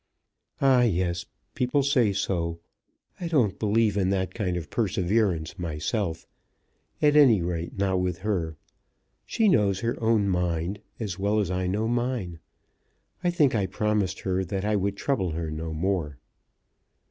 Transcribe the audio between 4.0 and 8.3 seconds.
that kind of perseverance myself; at any rate not with